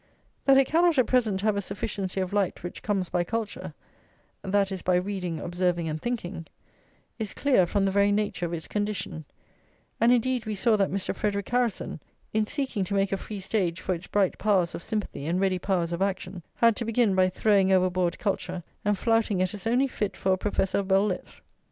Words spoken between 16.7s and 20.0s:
to begin by throwing overboard culture, and flouting it as only